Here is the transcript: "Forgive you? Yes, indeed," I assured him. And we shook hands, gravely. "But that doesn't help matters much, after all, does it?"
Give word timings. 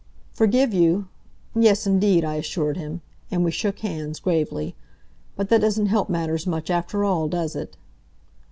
"Forgive 0.33 0.73
you? 0.73 1.09
Yes, 1.53 1.85
indeed," 1.85 2.25
I 2.25 2.33
assured 2.33 2.75
him. 2.75 3.01
And 3.29 3.43
we 3.45 3.51
shook 3.51 3.81
hands, 3.81 4.19
gravely. 4.19 4.73
"But 5.35 5.49
that 5.49 5.61
doesn't 5.61 5.85
help 5.93 6.09
matters 6.09 6.47
much, 6.47 6.71
after 6.71 7.05
all, 7.05 7.27
does 7.27 7.55
it?" 7.55 7.77